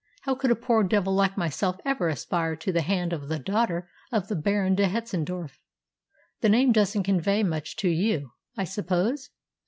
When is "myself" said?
1.37-1.77